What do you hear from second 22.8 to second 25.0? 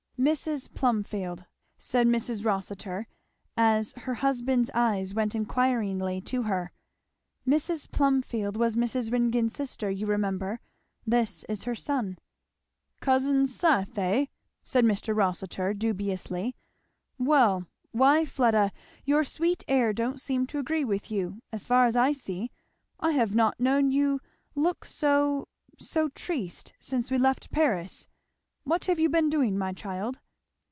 I have not known you look